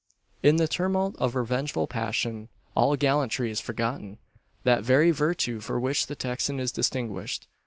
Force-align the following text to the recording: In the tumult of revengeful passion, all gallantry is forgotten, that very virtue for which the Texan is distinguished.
In 0.41 0.55
the 0.55 0.67
tumult 0.67 1.15
of 1.19 1.35
revengeful 1.35 1.85
passion, 1.85 2.49
all 2.73 2.95
gallantry 2.95 3.51
is 3.51 3.59
forgotten, 3.61 4.17
that 4.63 4.83
very 4.83 5.11
virtue 5.11 5.59
for 5.59 5.79
which 5.79 6.07
the 6.07 6.15
Texan 6.15 6.59
is 6.59 6.71
distinguished. 6.71 7.47